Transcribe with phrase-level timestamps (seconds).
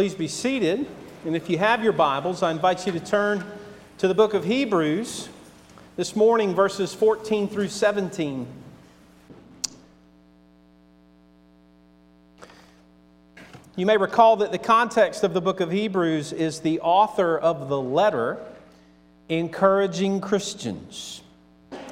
[0.00, 0.86] Please be seated.
[1.26, 3.44] And if you have your Bibles, I invite you to turn
[3.98, 5.28] to the book of Hebrews
[5.96, 8.46] this morning, verses 14 through 17.
[13.76, 17.68] You may recall that the context of the book of Hebrews is the author of
[17.68, 18.38] the letter
[19.28, 21.20] encouraging Christians,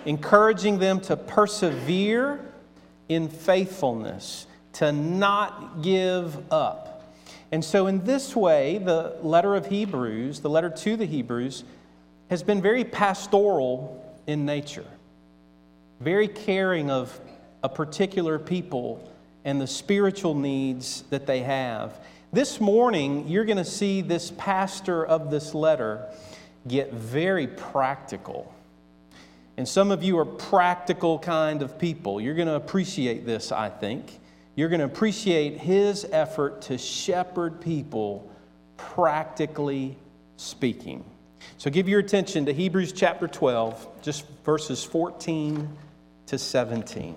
[0.07, 2.41] encouraging them to persevere
[3.11, 6.88] in faithfulness, to not give up.
[7.51, 11.65] And so, in this way, the letter of Hebrews, the letter to the Hebrews,
[12.29, 14.85] has been very pastoral in nature,
[16.01, 17.19] very caring of
[17.63, 19.11] a particular people
[19.45, 21.99] and the spiritual needs that they have.
[22.33, 26.05] This morning, you're going to see this pastor of this letter
[26.67, 28.53] get very practical.
[29.57, 32.21] And some of you are practical kind of people.
[32.21, 34.21] You're going to appreciate this, I think
[34.59, 38.29] you're going to appreciate his effort to shepherd people,
[38.77, 39.97] practically
[40.37, 41.05] speaking.
[41.59, 45.69] So give your attention to Hebrews chapter 12, just verses 14
[46.27, 47.15] to 17.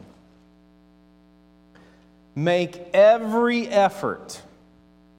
[2.35, 4.39] Make every effort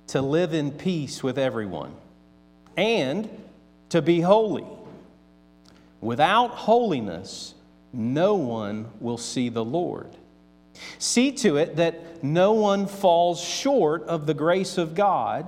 [0.06, 1.92] to live in peace with everyone
[2.77, 3.28] and
[3.88, 4.66] to be holy.
[6.00, 7.54] Without holiness,
[7.92, 10.16] no one will see the Lord.
[10.98, 15.47] See to it that no one falls short of the grace of God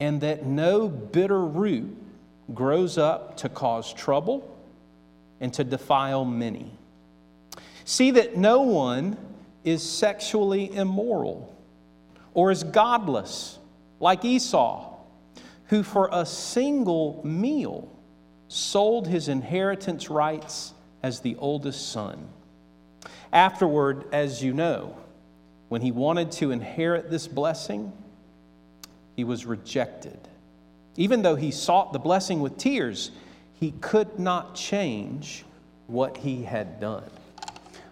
[0.00, 1.96] and that no bitter root
[2.54, 4.56] grows up to cause trouble
[5.40, 6.70] and to defile many.
[7.84, 9.16] See that no one
[9.64, 11.54] is sexually immoral
[12.34, 13.58] or is godless
[14.00, 14.94] like Esau,
[15.66, 17.88] who for a single meal
[18.48, 22.28] sold his inheritance rights as the oldest son.
[23.32, 24.96] Afterward, as you know,
[25.68, 27.92] when he wanted to inherit this blessing,
[29.16, 30.18] he was rejected.
[30.96, 33.10] Even though he sought the blessing with tears,
[33.54, 35.44] he could not change
[35.86, 37.04] what he had done.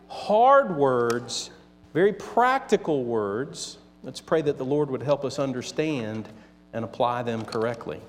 [0.08, 1.50] Hard words,
[1.92, 3.78] very practical words.
[4.02, 6.28] Let's pray that the Lord would help us understand
[6.72, 8.00] and apply them correctly.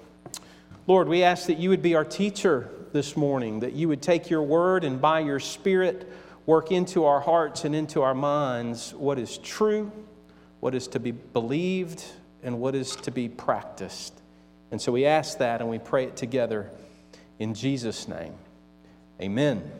[0.87, 4.29] Lord, we ask that you would be our teacher this morning, that you would take
[4.29, 6.11] your word and by your Spirit,
[6.45, 9.91] work into our hearts and into our minds what is true,
[10.59, 12.03] what is to be believed,
[12.43, 14.13] and what is to be practiced.
[14.71, 16.69] And so we ask that and we pray it together
[17.39, 18.33] in Jesus' name.
[19.21, 19.71] Amen.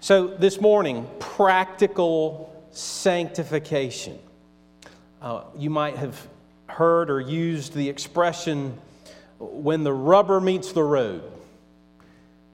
[0.00, 4.18] So this morning, practical sanctification.
[5.20, 6.26] Uh, you might have
[6.66, 8.78] heard or used the expression
[9.38, 11.22] when the rubber meets the road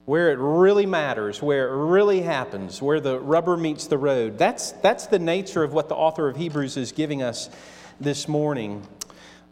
[0.07, 4.37] where it really matters, where it really happens, where the rubber meets the road.
[4.37, 7.49] That's, that's the nature of what the author of Hebrews is giving us
[7.99, 8.87] this morning.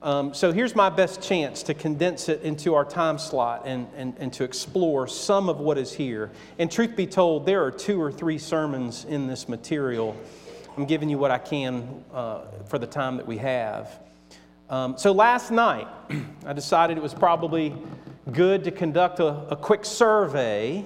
[0.02, 4.14] Um, so here's my best chance to condense it into our time slot and, and,
[4.18, 6.32] and to explore some of what is here.
[6.58, 10.16] And truth be told, there are two or three sermons in this material.
[10.78, 14.00] I'm giving you what I can uh, for the time that we have.
[14.70, 15.90] Um, so last night,
[16.46, 17.76] I decided it was probably
[18.32, 20.86] good to conduct a, a quick survey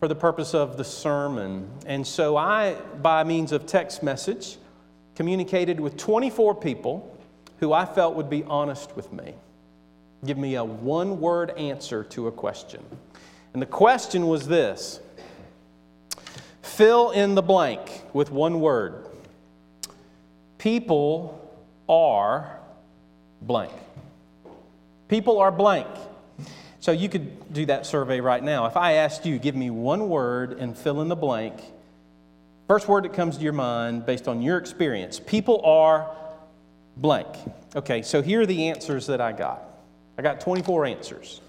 [0.00, 1.68] for the purpose of the sermon.
[1.86, 4.58] And so I, by means of text message,
[5.14, 7.16] communicated with 24 people
[7.60, 9.34] who I felt would be honest with me.
[10.26, 12.82] Give me a one word answer to a question.
[13.52, 15.00] And the question was this
[16.62, 19.06] fill in the blank with one word.
[20.58, 21.40] People
[21.88, 22.58] are
[23.40, 23.72] blank.
[25.08, 25.86] People are blank.
[26.84, 28.66] So you could do that survey right now.
[28.66, 31.54] If I asked you, give me one word and fill in the blank,
[32.68, 35.18] first word that comes to your mind based on your experience.
[35.18, 36.14] People are
[36.98, 37.26] blank.
[37.74, 39.62] Okay, so here are the answers that I got.
[40.18, 41.40] I got 24 answers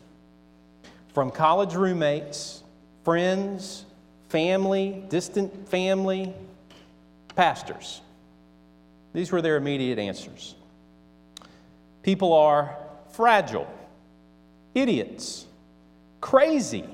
[1.13, 2.63] from college roommates,
[3.03, 3.83] friends,
[4.29, 6.33] family, distant family,
[7.35, 7.99] pastors.
[9.11, 10.55] These were their immediate answers.
[12.03, 12.77] People are
[13.11, 13.67] fragile
[14.75, 15.45] idiots,
[16.21, 16.85] crazy,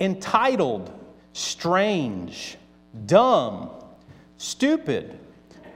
[0.00, 0.90] entitled,
[1.34, 2.56] strange,
[3.06, 3.70] dumb,
[4.38, 5.18] stupid,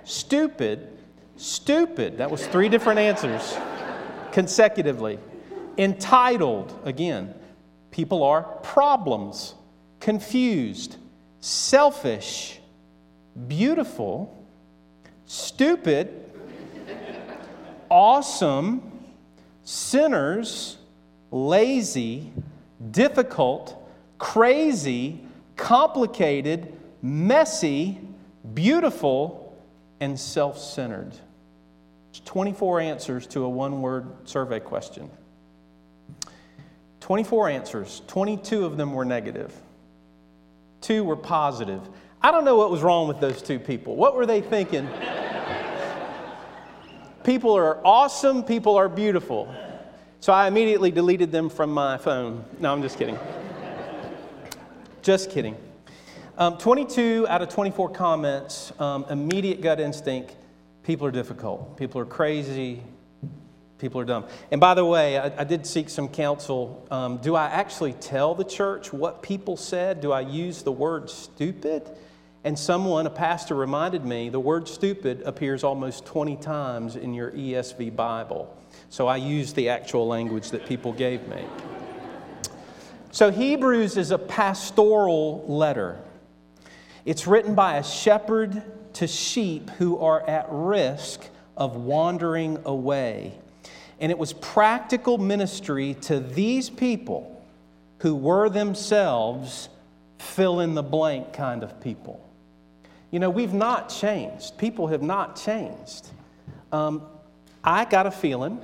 [0.05, 0.89] stupid,
[1.37, 2.19] stupid.
[2.19, 3.57] That was three different answers
[4.33, 5.19] consecutively.
[5.77, 7.35] Entitled, again,
[7.91, 9.55] people are problems,
[10.01, 10.97] confused,
[11.41, 12.61] selfish,
[13.49, 14.47] beautiful,
[15.27, 16.31] stupid,
[17.91, 18.83] awesome,
[19.65, 20.79] sinners,
[21.35, 22.33] lazy,
[22.93, 23.77] difficult,
[24.19, 25.21] crazy,
[25.57, 26.73] complicated,
[27.03, 27.99] messy,
[28.55, 29.59] beautiful,
[30.01, 31.13] and self centered.
[32.25, 35.11] 24 answers to a one word survey question.
[37.01, 39.53] 24 answers, 22 of them were negative,
[40.81, 41.81] two were positive.
[42.23, 43.97] I don't know what was wrong with those two people.
[43.97, 44.89] What were they thinking?
[47.25, 49.53] people are awesome, people are beautiful.
[50.25, 52.47] So I immediately deleted them from my phone.
[52.59, 53.19] No, I'm just kidding.
[55.03, 55.55] just kidding.
[56.39, 60.35] Um, 22 out of 24 comments, um, immediate gut instinct
[60.83, 62.83] people are difficult, people are crazy,
[63.77, 64.25] people are dumb.
[64.51, 66.89] And by the way, I, I did seek some counsel.
[66.91, 70.01] Um, do I actually tell the church what people said?
[70.01, 71.87] Do I use the word stupid?
[72.45, 77.31] And someone, a pastor, reminded me the word stupid appears almost 20 times in your
[77.33, 78.57] ESV Bible.
[78.95, 81.45] So I used the actual language that people gave me.
[83.11, 85.99] So Hebrews is a pastoral letter.
[87.05, 88.63] It's written by a shepherd
[88.93, 91.27] to sheep who are at risk
[91.57, 93.35] of wandering away.
[93.99, 97.45] And it was practical ministry to these people
[97.99, 99.71] who were themselves
[100.21, 102.25] fill in the blank kind of people.
[103.11, 104.57] You know, we've not changed.
[104.57, 106.11] People have not changed.
[106.71, 107.03] Um,
[107.65, 108.61] I got a feeling,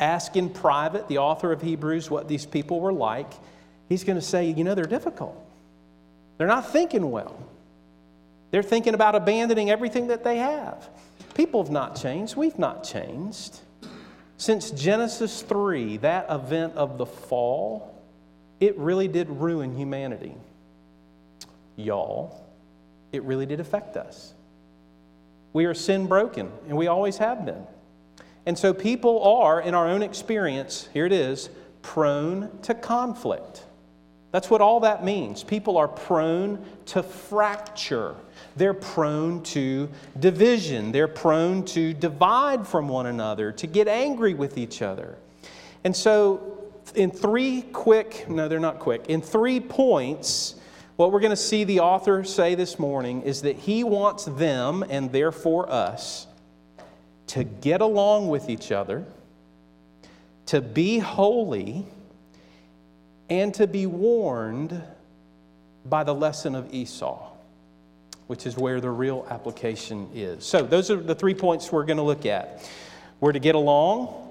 [0.00, 3.32] ask in private the author of Hebrews what these people were like.
[3.88, 5.36] He's going to say, you know, they're difficult.
[6.38, 7.36] They're not thinking well.
[8.50, 10.88] They're thinking about abandoning everything that they have.
[11.34, 12.36] People have not changed.
[12.36, 13.60] We've not changed.
[14.36, 17.94] Since Genesis 3, that event of the fall,
[18.58, 20.34] it really did ruin humanity.
[21.76, 22.42] Y'all,
[23.12, 24.32] it really did affect us.
[25.52, 27.66] We are sin broken, and we always have been.
[28.46, 31.50] And so people are, in our own experience, here it is,
[31.82, 33.64] prone to conflict.
[34.32, 35.42] That's what all that means.
[35.42, 38.14] People are prone to fracture.
[38.56, 39.88] They're prone to
[40.18, 40.92] division.
[40.92, 45.16] They're prone to divide from one another, to get angry with each other.
[45.82, 50.54] And so, in three quick, no, they're not quick, in three points,
[50.96, 54.84] what we're going to see the author say this morning is that he wants them,
[54.88, 56.26] and therefore us,
[57.30, 59.04] to get along with each other,
[60.46, 61.84] to be holy,
[63.28, 64.82] and to be warned
[65.84, 67.30] by the lesson of Esau
[68.30, 70.46] which is where the real application is.
[70.46, 72.64] So, those are the three points we're going to look at.
[73.18, 74.30] We're to get along,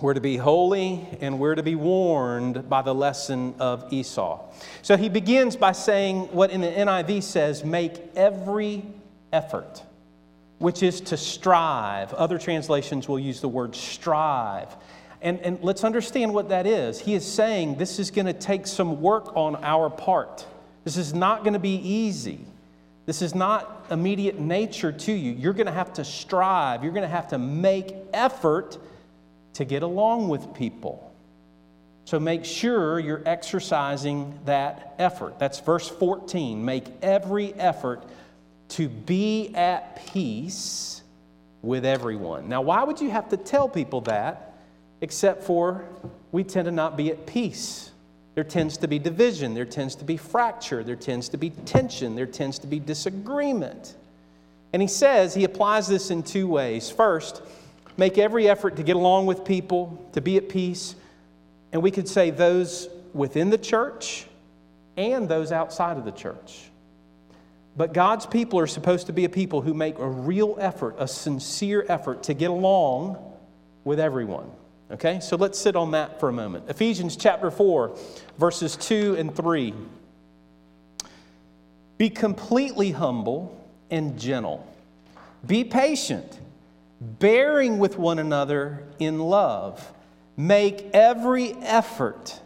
[0.00, 4.48] we're to be holy, and we're to be warned by the lesson of Esau.
[4.82, 8.84] So, he begins by saying what in the NIV says make every
[9.32, 9.82] effort,
[10.62, 12.14] which is to strive.
[12.14, 14.74] Other translations will use the word strive.
[15.20, 17.00] And, and let's understand what that is.
[17.00, 20.46] He is saying this is going to take some work on our part.
[20.84, 22.40] This is not going to be easy.
[23.06, 25.32] This is not immediate nature to you.
[25.32, 28.78] You're going to have to strive, you're going to have to make effort
[29.54, 31.12] to get along with people.
[32.04, 35.38] So make sure you're exercising that effort.
[35.38, 36.64] That's verse 14.
[36.64, 38.04] Make every effort
[38.72, 41.02] to be at peace
[41.62, 42.48] with everyone.
[42.48, 44.54] Now, why would you have to tell people that
[45.00, 45.84] except for
[46.30, 47.90] we tend to not be at peace?
[48.34, 52.16] There tends to be division, there tends to be fracture, there tends to be tension,
[52.16, 53.94] there tends to be disagreement.
[54.72, 56.90] And he says, he applies this in two ways.
[56.90, 57.42] First,
[57.98, 60.94] make every effort to get along with people, to be at peace.
[61.72, 64.26] And we could say those within the church
[64.96, 66.70] and those outside of the church.
[67.76, 71.08] But God's people are supposed to be a people who make a real effort, a
[71.08, 73.16] sincere effort to get along
[73.84, 74.50] with everyone.
[74.90, 76.68] Okay, so let's sit on that for a moment.
[76.68, 77.96] Ephesians chapter 4,
[78.38, 79.72] verses 2 and 3.
[81.96, 83.58] Be completely humble
[83.90, 84.66] and gentle.
[85.46, 86.38] Be patient,
[87.00, 89.92] bearing with one another in love.
[90.36, 92.40] Make every effort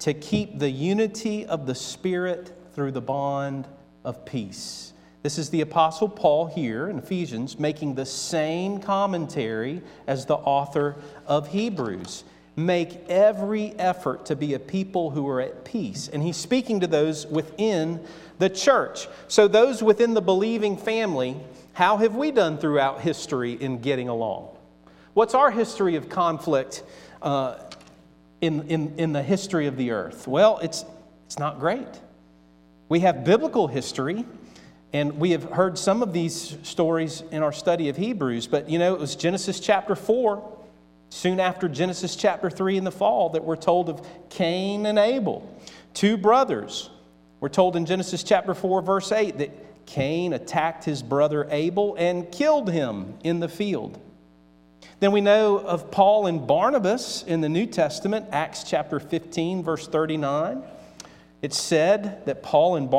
[0.00, 3.66] to keep the unity of the Spirit through the bond
[4.04, 4.92] of peace.
[5.22, 10.96] This is the Apostle Paul here in Ephesians making the same commentary as the author
[11.26, 12.24] of Hebrews.
[12.54, 16.08] Make every effort to be a people who are at peace.
[16.08, 18.04] And he's speaking to those within
[18.38, 19.06] the church.
[19.28, 21.36] So, those within the believing family,
[21.72, 24.56] how have we done throughout history in getting along?
[25.14, 26.82] What's our history of conflict
[27.22, 27.58] uh,
[28.40, 30.26] in, in, in the history of the earth?
[30.26, 30.84] Well, it's,
[31.26, 31.86] it's not great.
[32.88, 34.24] We have biblical history
[34.92, 38.78] and we have heard some of these stories in our study of Hebrews, but you
[38.78, 40.56] know, it was Genesis chapter 4,
[41.10, 45.46] soon after Genesis chapter 3 in the fall, that we're told of Cain and Abel,
[45.92, 46.88] two brothers.
[47.40, 52.30] We're told in Genesis chapter 4, verse 8, that Cain attacked his brother Abel and
[52.32, 54.00] killed him in the field.
[55.00, 59.86] Then we know of Paul and Barnabas in the New Testament, Acts chapter 15, verse
[59.86, 60.62] 39.
[61.40, 62.90] It said that Paul and,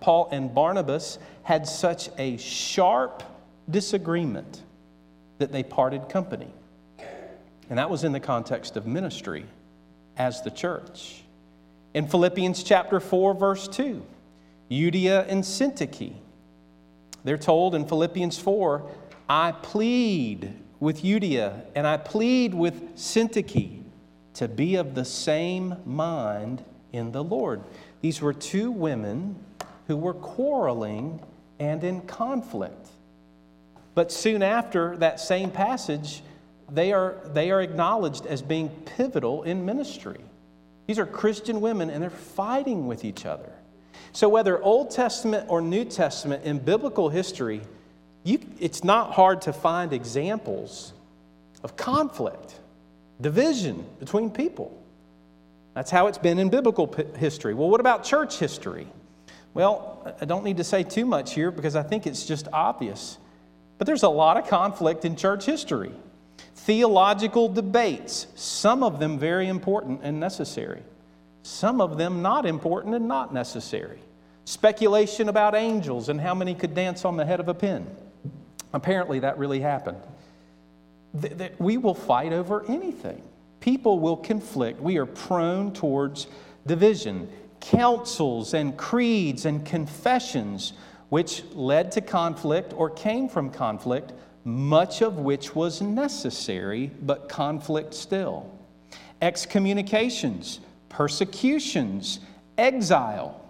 [0.00, 3.22] Paul and Barnabas had such a sharp
[3.68, 4.62] disagreement
[5.38, 6.52] that they parted company.
[7.68, 9.46] And that was in the context of ministry
[10.16, 11.22] as the church.
[11.94, 14.04] In Philippians chapter 4, verse 2,
[14.70, 16.14] Euodia and Syntyche,
[17.24, 18.88] they're told in Philippians 4,
[19.28, 23.82] I plead with Euodia and I plead with Syntyche
[24.34, 26.64] to be of the same mind
[26.94, 27.62] in the Lord.
[28.00, 29.36] These were two women
[29.86, 31.20] who were quarreling
[31.58, 32.88] and in conflict.
[33.94, 36.22] But soon after that same passage,
[36.70, 40.20] they are, they are acknowledged as being pivotal in ministry.
[40.86, 43.52] These are Christian women and they're fighting with each other.
[44.12, 47.62] So, whether Old Testament or New Testament in biblical history,
[48.22, 50.92] you, it's not hard to find examples
[51.64, 52.54] of conflict,
[53.20, 54.83] division between people.
[55.74, 57.52] That's how it's been in biblical history.
[57.52, 58.86] Well, what about church history?
[59.52, 63.18] Well, I don't need to say too much here because I think it's just obvious.
[63.78, 65.92] But there's a lot of conflict in church history.
[66.54, 70.82] Theological debates, some of them very important and necessary,
[71.42, 73.98] some of them not important and not necessary.
[74.44, 77.86] Speculation about angels and how many could dance on the head of a pin.
[78.72, 79.98] Apparently, that really happened.
[81.14, 83.22] That We will fight over anything.
[83.64, 84.78] People will conflict.
[84.78, 86.26] We are prone towards
[86.66, 87.30] division.
[87.60, 90.74] Councils and creeds and confessions
[91.08, 94.12] which led to conflict or came from conflict,
[94.44, 98.50] much of which was necessary, but conflict still.
[99.22, 102.20] Excommunications, persecutions,
[102.58, 103.40] exile,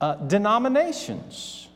[0.00, 1.66] uh, denominations,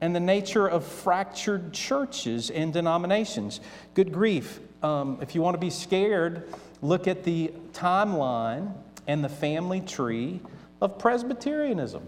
[0.00, 3.60] and the nature of fractured churches and denominations.
[3.92, 4.60] Good grief.
[4.82, 8.72] Um, if you want to be scared, look at the timeline
[9.06, 10.40] and the family tree
[10.80, 12.06] of Presbyterianism.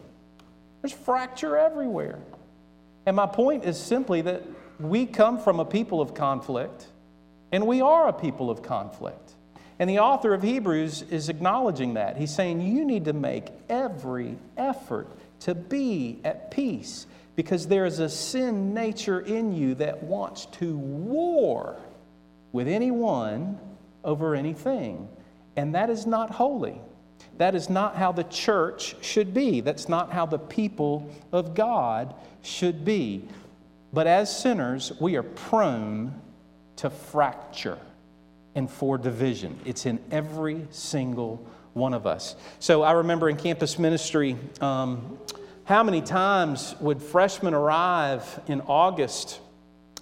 [0.82, 2.18] There's fracture everywhere.
[3.06, 4.42] And my point is simply that
[4.78, 6.86] we come from a people of conflict,
[7.52, 9.34] and we are a people of conflict.
[9.78, 12.16] And the author of Hebrews is acknowledging that.
[12.18, 15.08] He's saying you need to make every effort
[15.40, 20.76] to be at peace because there is a sin nature in you that wants to
[20.76, 21.76] war
[22.52, 23.58] with anyone
[24.04, 25.08] over anything.
[25.56, 26.80] And that is not holy.
[27.38, 29.60] That is not how the church should be.
[29.60, 33.28] That's not how the people of God should be.
[33.92, 36.20] But as sinners, we are prone
[36.76, 37.78] to fracture
[38.54, 39.58] and for division.
[39.64, 42.36] It's in every single one of us.
[42.58, 45.18] So I remember in campus ministry, um,
[45.64, 49.40] how many times would freshmen arrive in August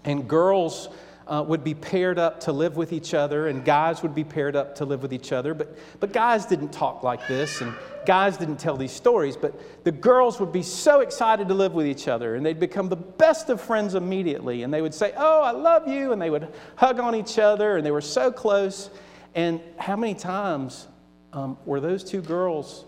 [0.04, 0.88] and girls
[1.28, 4.56] uh, would be paired up to live with each other, and guys would be paired
[4.56, 5.52] up to live with each other.
[5.52, 7.74] But, but guys didn't talk like this, and
[8.06, 9.36] guys didn't tell these stories.
[9.36, 12.88] But the girls would be so excited to live with each other, and they'd become
[12.88, 14.62] the best of friends immediately.
[14.62, 16.12] And they would say, Oh, I love you.
[16.12, 18.88] And they would hug on each other, and they were so close.
[19.34, 20.88] And how many times
[21.34, 22.86] um, were those two girls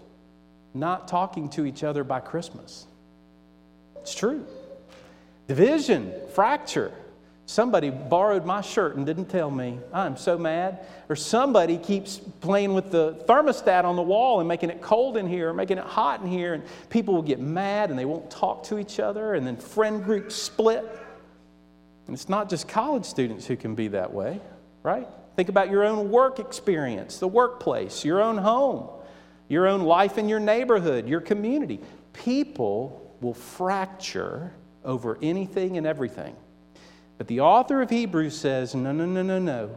[0.72, 2.86] not talking to each other by Christmas?
[3.96, 4.46] It's true.
[5.46, 6.94] Division, fracture.
[7.50, 9.80] Somebody borrowed my shirt and didn't tell me.
[9.92, 10.86] I'm so mad.
[11.08, 15.26] Or somebody keeps playing with the thermostat on the wall and making it cold in
[15.26, 18.30] here, or making it hot in here, and people will get mad and they won't
[18.30, 20.84] talk to each other, and then friend groups split.
[22.06, 24.40] And it's not just college students who can be that way,
[24.84, 25.08] right?
[25.34, 28.88] Think about your own work experience, the workplace, your own home,
[29.48, 31.80] your own life in your neighborhood, your community.
[32.12, 34.52] People will fracture
[34.84, 36.36] over anything and everything.
[37.20, 39.76] But the author of Hebrews says, no, no, no, no, no.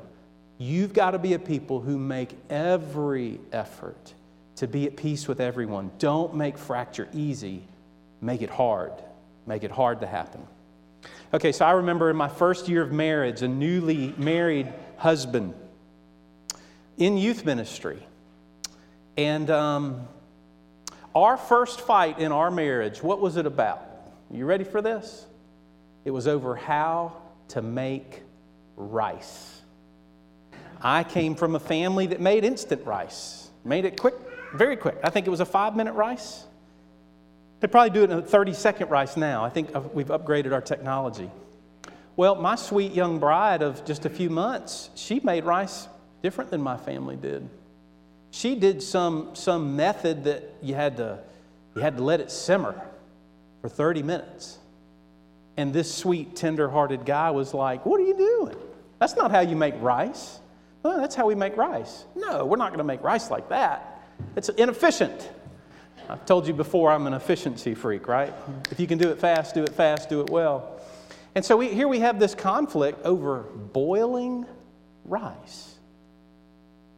[0.58, 4.14] You've got to be a people who make every effort
[4.56, 5.92] to be at peace with everyone.
[6.00, 7.64] Don't make fracture easy,
[8.22, 8.94] make it hard.
[9.46, 10.48] Make it hard to happen.
[11.34, 15.54] Okay, so I remember in my first year of marriage, a newly married husband
[16.98, 18.02] in youth ministry.
[19.18, 20.08] And um,
[21.14, 23.86] our first fight in our marriage, what was it about?
[24.32, 25.26] You ready for this?
[26.06, 27.18] It was over how
[27.54, 28.24] to make
[28.76, 29.62] rice.
[30.82, 34.16] I came from a family that made instant rice, made it quick,
[34.54, 34.98] very quick.
[35.04, 36.46] I think it was a five minute rice.
[37.60, 39.46] They probably do it in a 30 second rice now.
[39.46, 41.30] I think we've upgraded our technology.
[42.16, 45.88] Well, my sweet young bride of just a few months, she made rice
[46.22, 47.48] different than my family did.
[48.32, 51.20] She did some, some method that you had, to,
[51.76, 52.82] you had to let it simmer
[53.62, 54.58] for 30 minutes.
[55.56, 58.58] And this sweet, tender hearted guy was like, What are you doing?
[59.00, 60.40] That's not how you make rice.
[60.82, 62.06] Well, that's how we make rice.
[62.16, 64.02] No, we're not going to make rice like that.
[64.36, 65.30] It's inefficient.
[66.10, 68.34] I've told you before I'm an efficiency freak, right?
[68.70, 70.82] If you can do it fast, do it fast, do it well.
[71.36, 74.46] And so we, here we have this conflict over boiling
[75.06, 75.76] rice.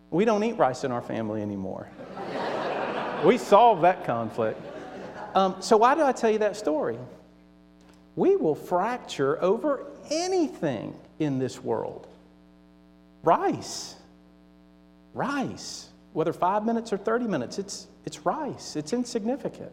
[0.09, 1.89] We don't eat rice in our family anymore.
[3.23, 4.59] we solved that conflict.
[5.35, 6.97] Um, so, why do I tell you that story?
[8.15, 12.07] We will fracture over anything in this world.
[13.23, 13.95] Rice.
[15.13, 15.89] Rice.
[16.13, 18.75] Whether five minutes or 30 minutes, it's, it's rice.
[18.75, 19.71] It's insignificant.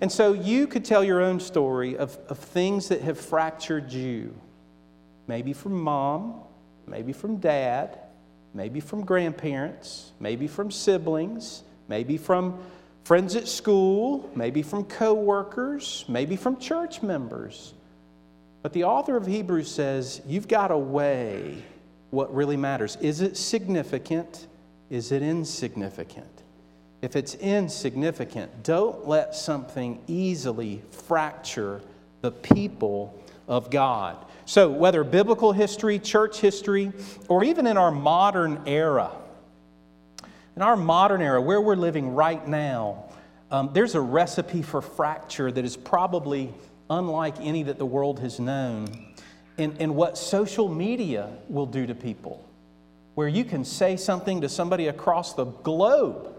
[0.00, 4.34] And so you could tell your own story of, of things that have fractured you.
[5.28, 6.40] Maybe from mom,
[6.86, 7.98] maybe from dad,
[8.52, 12.58] maybe from grandparents, maybe from siblings, maybe from
[13.04, 17.74] friends at school, maybe from coworkers, maybe from church members.
[18.62, 21.62] But the author of Hebrews says you've got to weigh
[22.10, 22.96] what really matters.
[23.00, 24.46] Is it significant?
[24.88, 26.42] Is it insignificant?
[27.02, 31.82] If it's insignificant, don't let something easily fracture
[32.22, 34.16] the people of God.
[34.46, 36.92] So, whether biblical history, church history,
[37.28, 39.10] or even in our modern era,
[40.56, 43.04] in our modern era, where we're living right now,
[43.50, 46.52] um, there's a recipe for fracture that is probably
[46.90, 48.86] unlike any that the world has known.
[49.56, 52.44] in in what social media will do to people,
[53.14, 56.34] where you can say something to somebody across the globe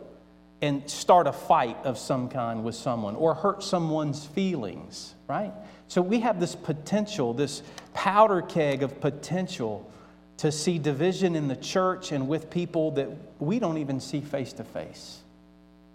[0.61, 5.53] and start a fight of some kind with someone or hurt someone's feelings, right?
[5.87, 7.61] So we have this potential, this
[7.93, 9.89] powder keg of potential
[10.37, 14.53] to see division in the church and with people that we don't even see face
[14.53, 15.19] to face.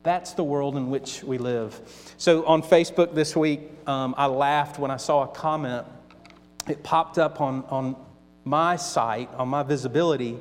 [0.02, 1.78] That's the world in which we live.
[2.16, 5.86] So on Facebook this week, um, I laughed when I saw a comment.
[6.66, 7.96] It popped up on, on
[8.44, 10.38] my site, on my visibility,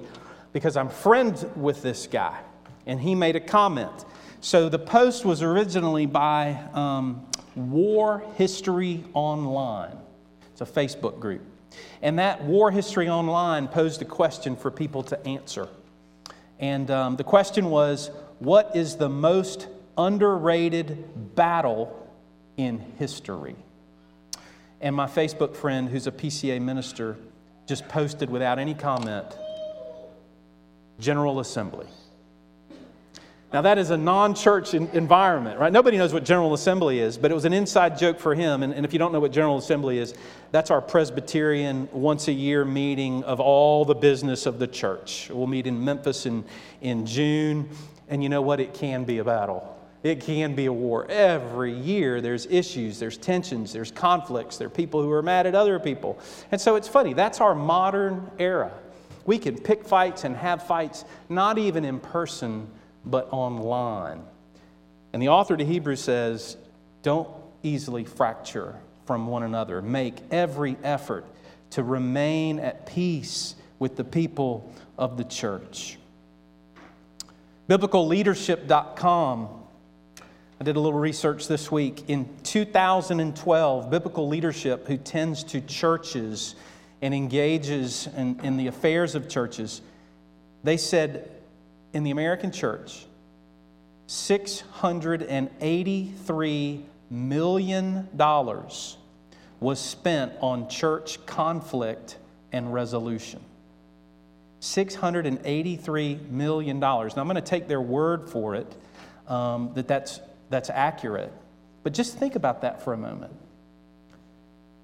[0.54, 2.40] because I'm friends with this guy.
[2.86, 4.06] And he made a comment.
[4.40, 9.98] So the post was originally by um, War History Online.
[10.54, 11.42] It's a Facebook group.
[12.02, 15.68] And that War History Online posed a question for people to answer.
[16.60, 22.10] And um, the question was What is the most underrated battle
[22.58, 23.56] in history?
[24.82, 27.18] And my Facebook friend, who's a PCA minister,
[27.68, 29.28] just posted without any comment
[31.00, 31.88] General Assembly.
[33.52, 35.74] Now, that is a non church environment, right?
[35.74, 38.62] Nobody knows what General Assembly is, but it was an inside joke for him.
[38.62, 40.14] And, and, if you don't know what General Assembly is,
[40.52, 45.32] that's our Presbyterian once a year meeting of all the business of the church.
[45.34, 46.46] We'll meet in Memphis in,
[46.82, 47.68] in June.
[48.08, 48.60] And you know what?
[48.60, 49.76] It can be a battle.
[50.04, 51.08] It can be a war.
[51.10, 55.56] Every year there's issues, there's tensions, there's conflicts, there are people who are mad at
[55.56, 56.20] other people.
[56.52, 58.72] And so it's funny, that's our modern era.
[59.26, 62.70] We can pick fights and have fights, not even in person
[63.06, 64.22] but online.
[65.14, 66.58] And the author to Hebrews says,
[67.02, 67.30] don't
[67.64, 69.82] easily fracture from one another.
[69.82, 71.26] Make every effort
[71.72, 75.98] to remain at peace with the people of the church.
[77.70, 79.50] BiblicalLeadership.com.
[80.60, 82.10] I did a little research this week.
[82.10, 86.56] In 2012, Biblical Leadership, who tends to churches
[87.02, 89.82] and engages in, in the affairs of churches,
[90.64, 91.32] they said
[91.94, 93.06] in the American church,
[94.08, 98.08] $683 million
[99.60, 102.18] was spent on church conflict
[102.52, 103.40] and resolution.
[104.62, 106.80] $683 million.
[106.80, 108.76] Now, I'm going to take their word for it
[109.28, 111.32] um, that that's, that's accurate.
[111.84, 113.34] But just think about that for a moment.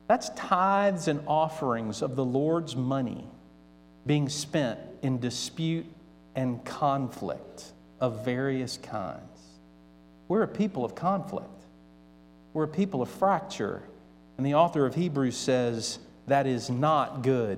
[0.07, 3.25] That's tithes and offerings of the Lord's money
[4.05, 5.87] being spent in dispute
[6.35, 9.21] and conflict of various kinds.
[10.27, 11.47] We're a people of conflict,
[12.53, 13.83] we're a people of fracture.
[14.37, 17.57] And the author of Hebrews says that is not good.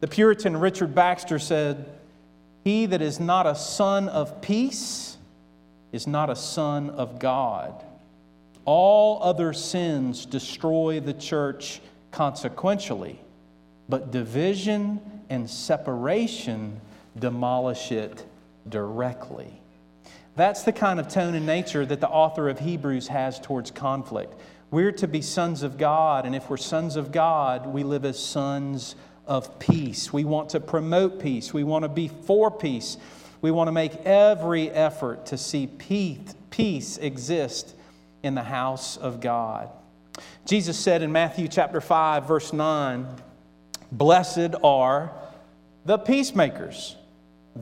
[0.00, 1.88] The Puritan Richard Baxter said,
[2.64, 5.16] He that is not a son of peace
[5.92, 7.84] is not a son of God.
[8.64, 13.18] All other sins destroy the church consequentially,
[13.88, 16.80] but division and separation
[17.18, 18.24] demolish it
[18.68, 19.60] directly.
[20.36, 24.34] That's the kind of tone and nature that the author of Hebrews has towards conflict.
[24.70, 28.18] We're to be sons of God, and if we're sons of God, we live as
[28.18, 28.94] sons
[29.26, 30.12] of peace.
[30.12, 32.96] We want to promote peace, we want to be for peace.
[33.40, 37.74] We want to make every effort to see peace, exist
[38.22, 39.70] in the house of God.
[40.44, 43.06] Jesus said in Matthew chapter 5 verse 9,
[43.92, 45.12] Blessed are
[45.84, 46.96] the peacemakers,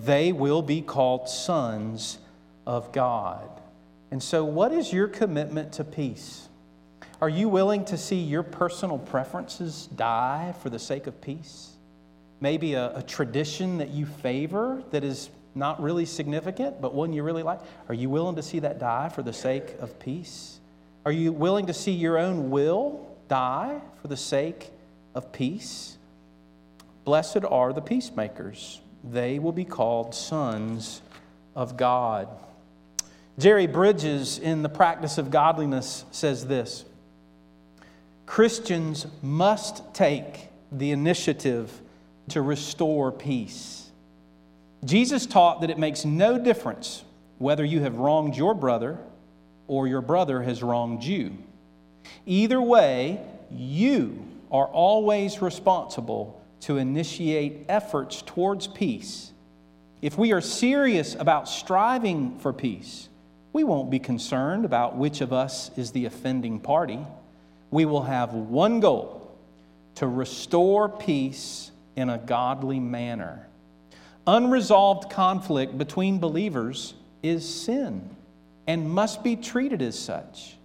[0.04, 2.18] they will be called sons
[2.66, 3.48] of God.
[4.10, 6.48] And so, what is your commitment to peace?
[7.20, 11.70] Are you willing to see your personal preferences die for the sake of peace?
[12.40, 17.22] Maybe a, a, tradition that you favor that is not really significant, but one you
[17.22, 17.60] really like.
[17.88, 20.60] Are you willing to see that die for the sake of peace?
[21.06, 24.70] Are you willing to see your own will die for the sake
[25.14, 25.96] of peace?
[27.04, 31.02] Blessed are the peacemakers, they will be called sons
[31.54, 32.28] of God.
[33.38, 36.84] Jerry Bridges, in The Practice of Godliness, says this
[38.24, 41.80] Christians must take the initiative
[42.28, 43.90] to restore peace.
[44.84, 47.04] Jesus taught that it makes no difference
[47.38, 48.98] whether you have wronged your brother
[49.68, 51.36] or your brother has wronged you.
[52.24, 59.30] Either way, you are always responsible to initiate efforts towards peace.
[60.02, 63.08] If we are serious about striving for peace,
[63.52, 66.98] we won't be concerned about which of us is the offending party.
[67.70, 69.32] We will have one goal
[69.94, 73.46] to restore peace in a godly manner.
[74.26, 78.10] Unresolved conflict between believers is sin
[78.66, 80.56] and must be treated as such.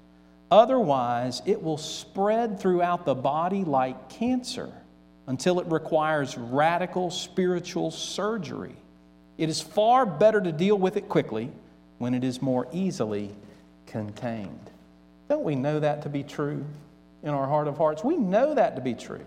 [0.49, 4.73] Otherwise, it will spread throughout the body like cancer
[5.27, 8.75] until it requires radical spiritual surgery.
[9.37, 11.51] It is far better to deal with it quickly
[11.97, 13.31] when it is more easily
[13.85, 14.69] contained.
[15.29, 16.65] Don't we know that to be true
[17.23, 18.03] in our heart of hearts?
[18.03, 19.25] We know that to be true,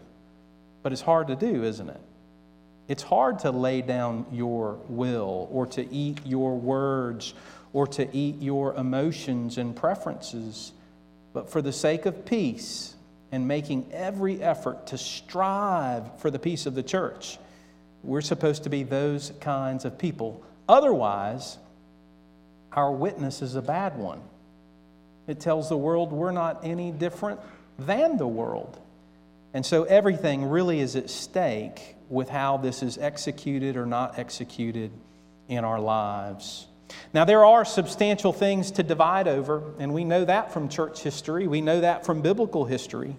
[0.83, 2.01] but it's hard to do, isn't it?
[2.87, 7.33] It's hard to lay down your will or to eat your words
[7.73, 10.73] or to eat your emotions and preferences.
[11.33, 12.94] But for the sake of peace
[13.35, 17.37] and making every effort to strive for the peace of the church,
[18.05, 20.40] we're supposed to be those kinds of people.
[20.68, 21.59] Otherwise,
[22.73, 24.20] our witness is a bad one.
[25.27, 27.40] It tells the world we're not any different
[27.77, 28.79] than the world.
[29.53, 34.92] And so everything really is at stake with how this is executed or not executed
[35.49, 36.68] in our lives.
[37.12, 41.47] Now, there are substantial things to divide over, and we know that from church history.
[41.47, 43.16] We know that from biblical history.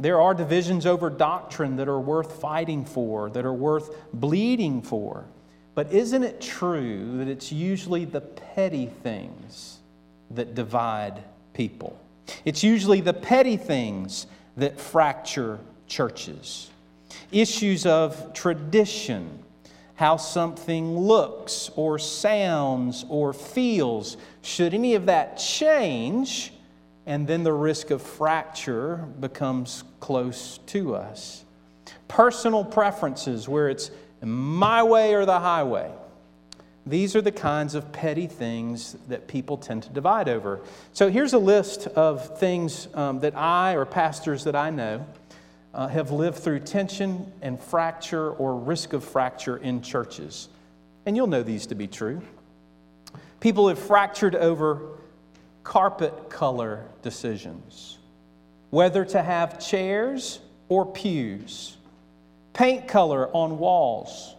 [0.00, 5.24] There are divisions over doctrine that are worth fighting for, that are worth bleeding for.
[5.74, 9.78] But isn't it true that it's usually the petty things
[10.32, 11.98] that divide people?
[12.44, 14.26] It's usually the petty things
[14.56, 16.70] that fracture churches.
[17.30, 19.42] Issues of tradition,
[19.98, 24.16] how something looks or sounds or feels.
[24.42, 26.52] Should any of that change,
[27.04, 31.44] and then the risk of fracture becomes close to us.
[32.06, 33.90] Personal preferences, where it's
[34.22, 35.90] my way or the highway.
[36.86, 40.60] These are the kinds of petty things that people tend to divide over.
[40.92, 45.04] So here's a list of things um, that I or pastors that I know
[45.74, 50.48] uh, have lived through tension and fracture or risk of fracture in churches.
[51.06, 52.22] And you'll know these to be true.
[53.40, 54.98] People have fractured over
[55.62, 57.98] carpet color decisions,
[58.70, 61.78] whether to have chairs or pews
[62.58, 64.34] paint color on walls.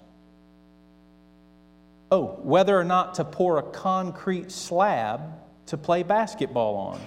[2.12, 5.22] Oh, whether or not to pour a concrete slab
[5.68, 7.00] to play basketball on.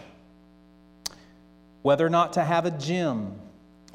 [1.83, 3.39] Whether or not to have a gym.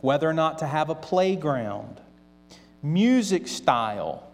[0.01, 1.99] Whether or not to have a playground.
[2.81, 4.29] Music style.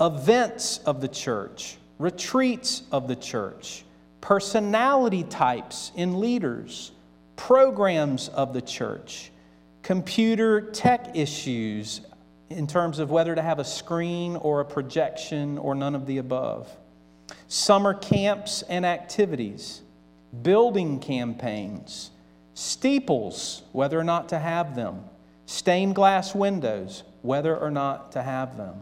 [0.00, 1.76] Events of the church.
[1.98, 3.84] Retreats of the church.
[4.20, 6.92] Personality types in leaders.
[7.36, 9.30] Programs of the church
[9.86, 12.00] computer tech issues
[12.50, 16.18] in terms of whether to have a screen or a projection or none of the
[16.18, 16.68] above.
[17.46, 19.82] Summer camps and activities,
[20.42, 22.10] building campaigns,
[22.56, 25.04] steeples, whether or not to have them,
[25.44, 28.74] stained glass windows, whether or not to have them.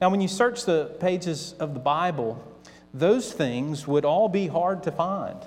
[0.00, 2.42] Now, when you search the pages of the Bible,
[2.94, 5.38] those things would all be hard to find.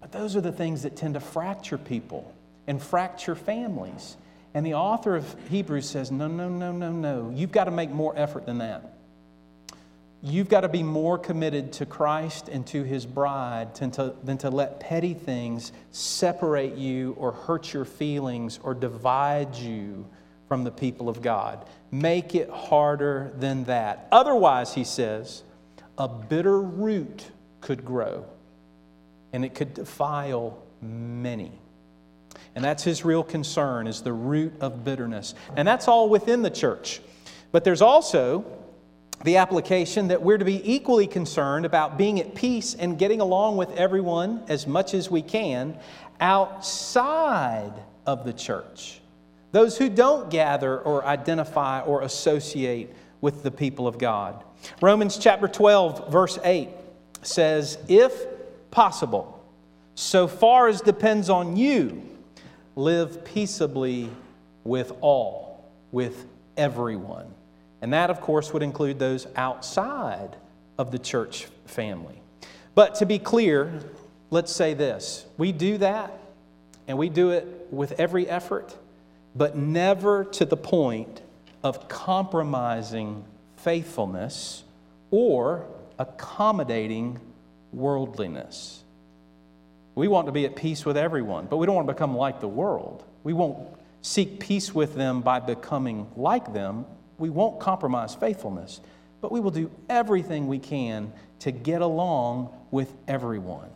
[0.00, 2.34] But those are the things that tend to fracture people
[2.66, 4.16] and fracture families
[4.54, 7.32] and the author of Hebrews says, no, no, no, no, no.
[7.34, 8.82] You've got to make more effort than that.
[10.22, 14.36] You've got to be more committed to Christ and to his bride than to, than
[14.38, 20.06] to let petty things separate you or hurt your feelings or divide you
[20.46, 21.64] from the people of God.
[21.90, 24.08] Make it harder than that.
[24.12, 25.42] Otherwise, he says,
[25.96, 27.24] a bitter root
[27.62, 28.26] could grow
[29.32, 31.52] and it could defile many.
[32.54, 35.34] And that's his real concern is the root of bitterness.
[35.56, 37.00] And that's all within the church.
[37.52, 38.44] But there's also
[39.24, 43.56] the application that we're to be equally concerned about being at peace and getting along
[43.56, 45.76] with everyone as much as we can
[46.20, 47.72] outside
[48.06, 49.00] of the church.
[49.52, 54.42] Those who don't gather or identify or associate with the people of God.
[54.80, 56.68] Romans chapter 12, verse 8
[57.22, 58.26] says, If
[58.70, 59.44] possible,
[59.94, 62.02] so far as depends on you,
[62.76, 64.08] live peaceably
[64.64, 67.34] with all, with everyone.
[67.82, 70.36] And that, of course, would include those outside
[70.78, 72.20] of the church family.
[72.74, 73.72] But to be clear,
[74.30, 76.18] let's say this we do that,
[76.86, 78.76] and we do it with every effort,
[79.34, 81.22] but never to the point
[81.62, 83.24] of compromising
[83.56, 84.64] faithfulness
[85.10, 85.66] or
[85.98, 87.18] accommodating
[87.72, 88.82] worldliness.
[89.94, 92.40] We want to be at peace with everyone, but we don't want to become like
[92.40, 93.04] the world.
[93.22, 93.58] We won't
[94.02, 96.86] seek peace with them by becoming like them.
[97.20, 98.80] We won't compromise faithfulness,
[99.20, 103.68] but we will do everything we can to get along with everyone.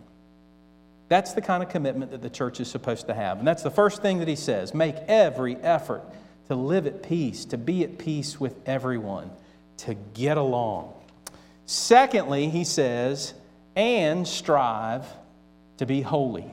[1.08, 3.38] That's the kind of commitment that the church is supposed to have.
[3.38, 6.02] And that's the first thing that he says make every effort
[6.48, 9.30] to live at peace, to be at peace with everyone,
[9.78, 10.94] to get along.
[11.66, 13.34] Secondly, he says,
[13.76, 15.06] and strive
[15.76, 16.46] to be holy.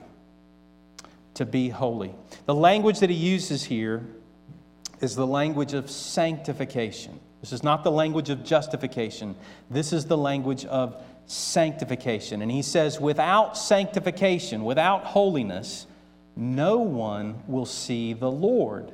[1.36, 2.14] To be holy.
[2.46, 4.04] The language that he uses here
[5.02, 7.20] is the language of sanctification.
[7.42, 9.36] This is not the language of justification.
[9.70, 12.42] This is the language of sanctification.
[12.42, 15.88] And he says, without sanctification, without holiness,
[16.36, 18.92] no one will see the Lord.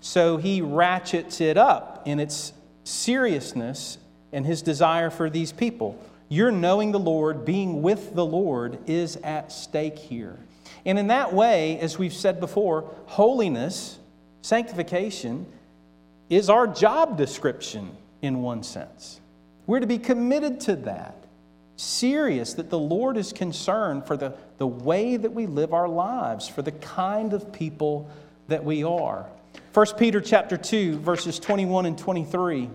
[0.00, 2.52] So he ratchets it up in its
[2.84, 3.98] seriousness
[4.32, 5.98] and his desire for these people.
[6.28, 10.38] Your knowing the Lord, being with the Lord, is at stake here.
[10.86, 13.98] And in that way, as we've said before, holiness,
[14.42, 15.46] sanctification,
[16.28, 19.20] is our job description in one sense.
[19.66, 21.16] We're to be committed to that,
[21.76, 26.48] serious that the Lord is concerned for the, the way that we live our lives,
[26.48, 28.10] for the kind of people
[28.48, 29.26] that we are.
[29.72, 32.68] 1 Peter chapter 2, verses 21 and 23.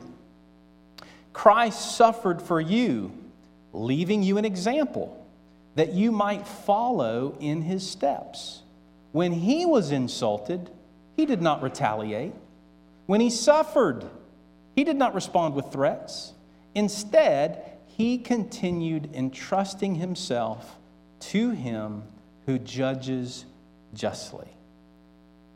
[1.33, 3.11] Christ suffered for you
[3.73, 5.23] leaving you an example
[5.75, 8.63] that you might follow in his steps.
[9.11, 10.71] When he was insulted,
[11.17, 12.33] he did not retaliate.
[13.07, 14.05] When he suffered,
[14.75, 16.31] he did not respond with threats.
[16.75, 20.77] Instead, he continued entrusting himself
[21.19, 22.03] to him
[22.45, 23.45] who judges
[23.93, 24.47] justly.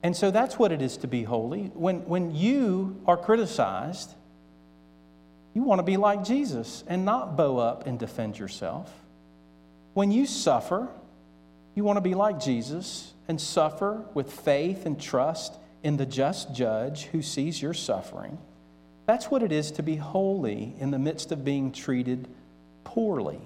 [0.02, 1.66] And so that's what it is to be holy.
[1.76, 4.16] When, when you are criticized,
[5.54, 8.92] you want to be like Jesus and not bow up and defend yourself.
[9.94, 10.88] When you suffer,
[11.76, 16.54] you want to be like Jesus and suffer with faith and trust in the just
[16.54, 18.38] judge who sees your suffering.
[19.06, 22.28] That's what it is to be holy in the midst of being treated
[22.84, 23.42] poorly.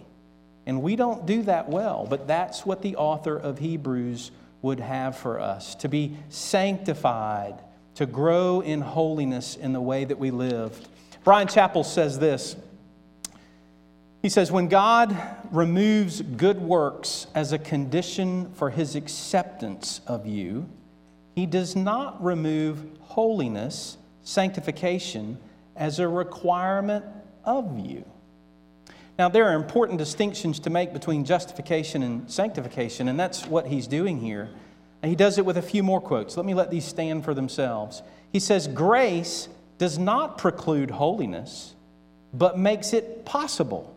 [0.65, 5.17] And we don't do that well, but that's what the author of Hebrews would have
[5.17, 7.55] for us to be sanctified,
[7.95, 10.87] to grow in holiness in the way that we lived.
[11.23, 12.55] Brian Chapell says this.
[14.25, 15.15] He says, When God
[15.51, 20.67] removes good works as a condition for his acceptance of you,
[21.35, 25.37] he does not remove holiness, sanctification,
[25.75, 27.05] as a requirement
[27.43, 28.03] of you.
[29.19, 33.85] Now, there are important distinctions to make between justification and sanctification, and that's what he's
[33.85, 34.49] doing here.
[35.03, 36.35] And he does it with a few more quotes.
[36.35, 38.01] Let me let these stand for themselves.
[38.33, 41.75] He says, Grace does not preclude holiness,
[42.33, 43.94] but makes it possible.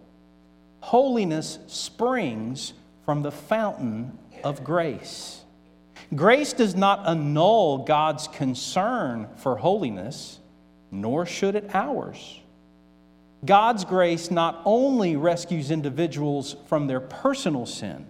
[0.81, 2.73] Holiness springs
[3.05, 5.43] from the fountain of grace.
[6.14, 10.38] Grace does not annul God's concern for holiness,
[10.91, 12.41] nor should it ours.
[13.45, 18.07] God's grace not only rescues individuals from their personal sin,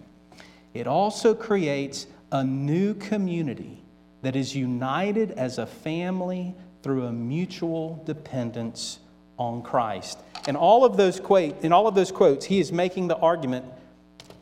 [0.73, 3.83] it also creates a new community
[4.21, 8.99] that is united as a family through a mutual dependence
[9.37, 10.19] on Christ.
[10.49, 13.65] And all of those quote, in all of those quotes, he is making the argument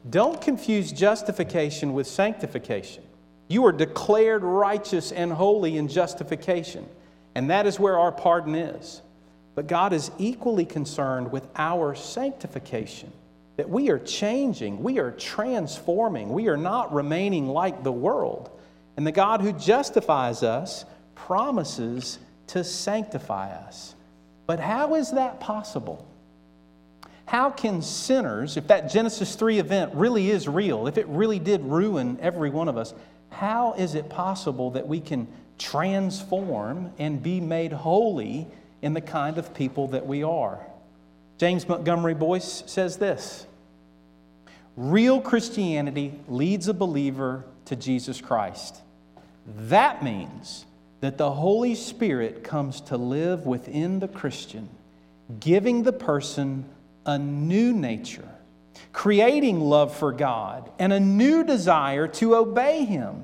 [0.09, 3.03] don't confuse justification with sanctification.
[3.49, 6.87] You are declared righteous and holy in justification,
[7.35, 9.01] and that is where our pardon is.
[9.53, 13.11] But God is equally concerned with our sanctification,
[13.57, 18.49] that we are changing, we are transforming, we are not remaining like the world.
[18.95, 22.17] And the God who justifies us promises
[22.47, 23.93] to sanctify us.
[24.47, 26.07] But how is that possible?
[27.25, 31.61] How can sinners, if that Genesis 3 event really is real, if it really did
[31.61, 32.93] ruin every one of us,
[33.29, 35.27] how is it possible that we can
[35.59, 38.47] transform and be made holy
[38.81, 40.59] in the kind of people that we are?
[41.37, 43.45] James Montgomery Boice says this
[44.77, 48.81] Real Christianity leads a believer to Jesus Christ.
[49.45, 50.65] That means
[50.99, 54.69] that the Holy Spirit comes to live within the Christian,
[55.39, 56.65] giving the person
[57.05, 58.27] a new nature,
[58.93, 63.23] creating love for God and a new desire to obey Him,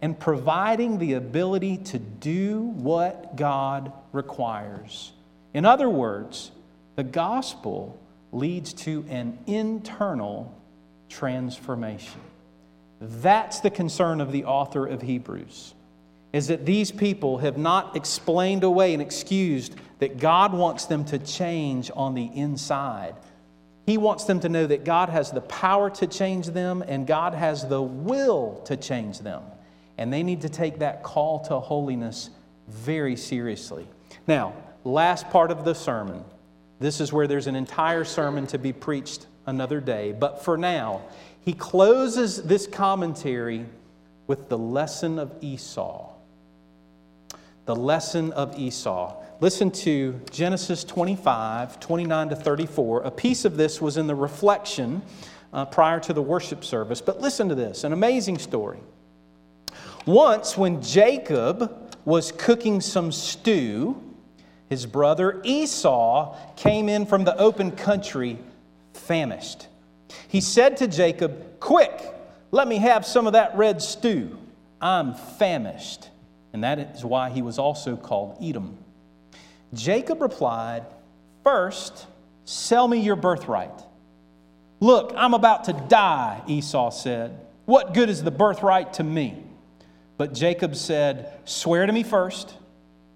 [0.00, 5.12] and providing the ability to do what God requires.
[5.52, 6.52] In other words,
[6.94, 7.98] the gospel
[8.30, 10.54] leads to an internal
[11.08, 12.20] transformation.
[13.00, 15.74] That's the concern of the author of Hebrews.
[16.32, 21.18] Is that these people have not explained away and excused that God wants them to
[21.18, 23.14] change on the inside.
[23.86, 27.34] He wants them to know that God has the power to change them and God
[27.34, 29.42] has the will to change them.
[29.96, 32.30] And they need to take that call to holiness
[32.68, 33.88] very seriously.
[34.26, 34.52] Now,
[34.84, 36.22] last part of the sermon.
[36.80, 40.12] This is where there's an entire sermon to be preached another day.
[40.12, 41.02] But for now,
[41.40, 43.66] he closes this commentary
[44.26, 46.07] with the lesson of Esau.
[47.68, 49.14] The lesson of Esau.
[49.40, 53.02] Listen to Genesis 25, 29 to 34.
[53.02, 55.02] A piece of this was in the reflection
[55.52, 57.02] uh, prior to the worship service.
[57.02, 58.78] But listen to this an amazing story.
[60.06, 64.02] Once, when Jacob was cooking some stew,
[64.70, 68.38] his brother Esau came in from the open country
[68.94, 69.66] famished.
[70.26, 72.14] He said to Jacob, Quick,
[72.50, 74.38] let me have some of that red stew.
[74.80, 76.08] I'm famished.
[76.52, 78.78] And that is why he was also called Edom.
[79.74, 80.84] Jacob replied,
[81.44, 82.06] First,
[82.44, 83.82] sell me your birthright.
[84.80, 87.38] Look, I'm about to die, Esau said.
[87.64, 89.42] What good is the birthright to me?
[90.16, 92.54] But Jacob said, Swear to me first.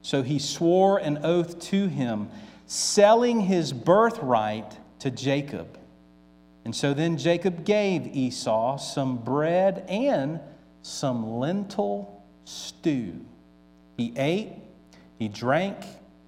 [0.03, 2.29] So he swore an oath to him,
[2.67, 5.79] selling his birthright to Jacob.
[6.65, 10.41] And so then Jacob gave Esau some bread and
[10.83, 12.12] some lentil
[12.45, 13.25] stew.
[13.97, 14.53] He ate,
[15.19, 15.77] he drank,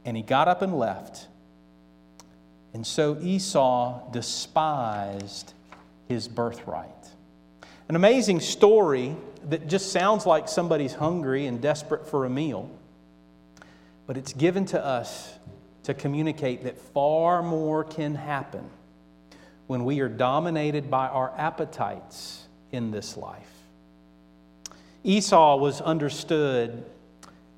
[0.04, 1.28] and he got up and left.
[2.72, 5.54] And so Esau despised
[6.08, 6.90] his birthright.
[7.88, 9.16] An amazing story
[9.48, 12.70] that just sounds like somebody's hungry and desperate for a meal,
[14.06, 15.38] but it's given to us
[15.84, 18.68] to communicate that far more can happen
[19.66, 23.53] when we are dominated by our appetites in this life.
[25.04, 26.82] Esau was understood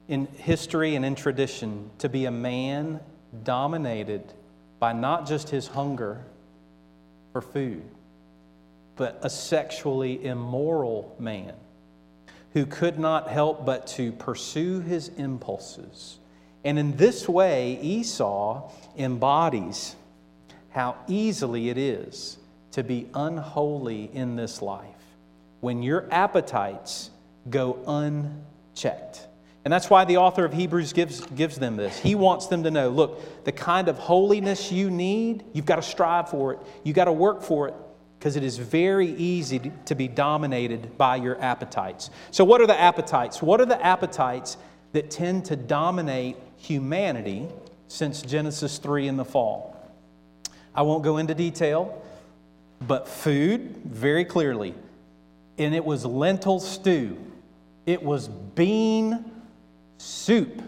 [0.09, 3.01] in history and in tradition to be a man
[3.45, 4.25] dominated
[4.81, 6.23] by not just his hunger
[7.33, 7.85] for food,
[8.97, 11.55] but a sexually immoral man
[12.53, 16.19] who could not help but to pursue his impulses.
[16.65, 19.95] And in this way, Esau embodies
[20.71, 22.39] how easily it is
[22.73, 24.85] to be unholy in this life
[25.61, 27.11] when your appetites
[27.51, 29.27] go unchecked.
[29.65, 31.99] And that's why the author of Hebrews gives, gives them this.
[31.99, 35.83] He wants them to know look, the kind of holiness you need, you've got to
[35.83, 37.75] strive for it, you've got to work for it,
[38.19, 42.11] because it is very easy to be dominated by your appetites.
[42.31, 43.43] So, what are the appetites?
[43.43, 44.57] What are the appetites
[44.93, 47.49] that tend to dominate humanity
[47.89, 49.77] since Genesis 3 in the fall?
[50.75, 52.03] I won't go into detail,
[52.87, 54.75] but food, very clearly.
[55.59, 57.17] And it was lentil stew,
[57.87, 59.25] it was bean
[59.99, 60.61] soup.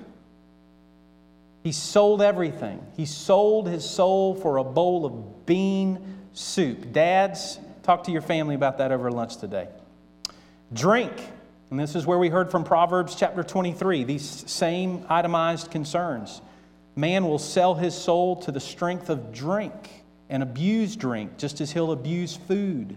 [1.62, 2.80] He sold everything.
[2.96, 6.92] He sold his soul for a bowl of bean soup.
[6.92, 9.68] Dads, talk to your family about that over lunch today.
[10.72, 11.12] Drink.
[11.70, 16.40] And this is where we heard from Proverbs chapter 23, these same itemized concerns.
[16.96, 21.72] Man will sell his soul to the strength of drink and abuse drink, just as
[21.72, 22.96] he'll abuse food.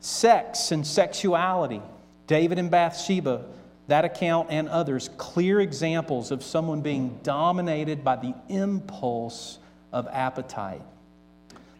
[0.00, 1.82] Sex and sexuality.
[2.26, 3.44] David and Bathsheba,
[3.88, 9.58] that account and others, clear examples of someone being dominated by the impulse
[9.92, 10.82] of appetite.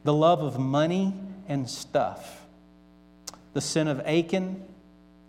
[0.04, 1.14] The love of money
[1.48, 2.44] and stuff.
[3.52, 4.62] The sin of Achan,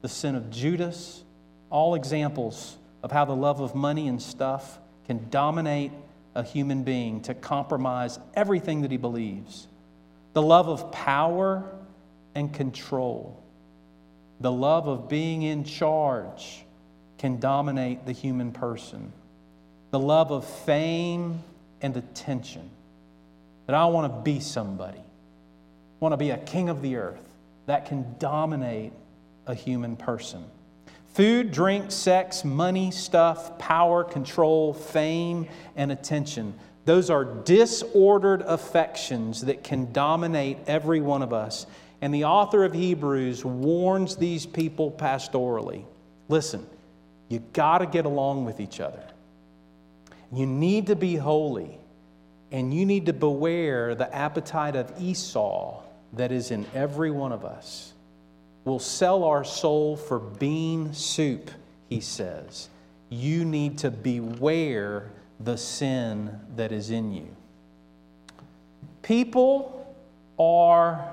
[0.01, 1.23] the sin of Judas,
[1.69, 5.91] all examples of how the love of money and stuff can dominate
[6.35, 9.67] a human being to compromise everything that he believes.
[10.33, 11.63] The love of power
[12.33, 13.42] and control,
[14.43, 16.65] the love of being in charge
[17.17, 19.13] can dominate the human person.
[19.91, 21.41] The love of fame
[21.81, 22.69] and attention.
[23.67, 27.23] That I want to be somebody, I want to be a king of the earth.
[27.67, 28.91] That can dominate
[29.47, 30.43] a human person.
[31.13, 36.53] Food, drink, sex, money, stuff, power, control, fame, and attention.
[36.83, 41.65] Those are disordered affections that can dominate every one of us.
[42.01, 45.85] And the author of Hebrews warns these people pastorally
[46.27, 46.65] listen,
[47.29, 49.03] you got to get along with each other.
[50.31, 51.77] You need to be holy,
[52.51, 55.83] and you need to beware the appetite of Esau
[56.13, 57.93] that is in every one of us.
[58.65, 61.51] We'll sell our soul for bean soup,
[61.89, 62.69] he says.
[63.09, 67.27] You need to beware the sin that is in you.
[69.01, 69.95] People
[70.39, 71.12] are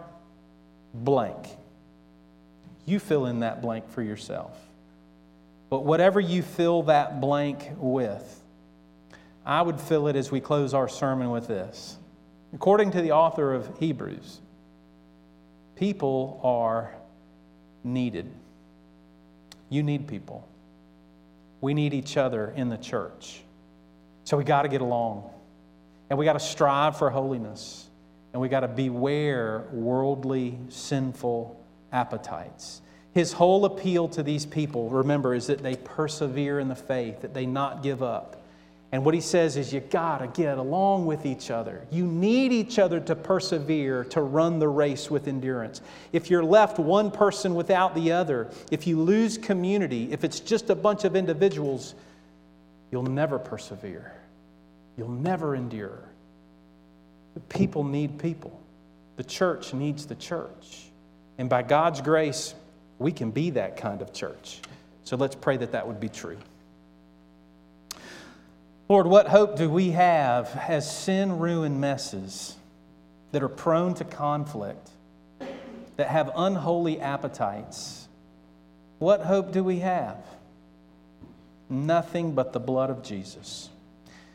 [0.94, 1.46] blank.
[2.86, 4.56] You fill in that blank for yourself.
[5.68, 8.42] But whatever you fill that blank with,
[9.46, 11.96] I would fill it as we close our sermon with this.
[12.52, 14.40] According to the author of Hebrews,
[15.76, 16.94] people are
[17.84, 18.30] needed.
[19.68, 20.46] You need people.
[21.60, 23.42] We need each other in the church.
[24.24, 25.30] So we got to get along.
[26.08, 27.88] And we got to strive for holiness.
[28.32, 31.60] And we got to beware worldly, sinful
[31.92, 32.80] appetites.
[33.12, 37.34] His whole appeal to these people, remember, is that they persevere in the faith, that
[37.34, 38.36] they not give up.
[38.92, 41.86] And what he says is, you got to get along with each other.
[41.92, 45.80] You need each other to persevere, to run the race with endurance.
[46.12, 50.70] If you're left one person without the other, if you lose community, if it's just
[50.70, 51.94] a bunch of individuals,
[52.90, 54.12] you'll never persevere.
[54.96, 56.09] You'll never endure.
[57.48, 58.58] People need people.
[59.16, 60.90] The church needs the church.
[61.38, 62.54] And by God's grace,
[62.98, 64.60] we can be that kind of church.
[65.04, 66.38] So let's pray that that would be true.
[68.88, 72.56] Lord, what hope do we have as sin ruined messes
[73.32, 74.90] that are prone to conflict,
[75.96, 78.08] that have unholy appetites?
[78.98, 80.18] What hope do we have?
[81.68, 83.70] Nothing but the blood of Jesus.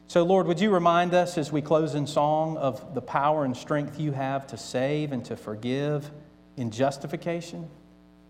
[0.07, 3.57] So, Lord, would you remind us as we close in song of the power and
[3.57, 6.09] strength you have to save and to forgive
[6.57, 7.67] in justification,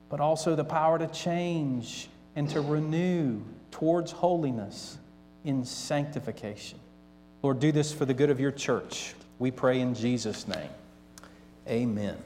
[0.10, 4.98] but also the power to change and to renew towards holiness
[5.44, 6.80] in sanctification.
[7.44, 9.14] Lord, do this for the good of your church.
[9.38, 10.70] We pray in Jesus' name.
[11.68, 12.18] Amen.